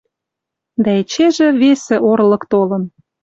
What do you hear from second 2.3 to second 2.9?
толын: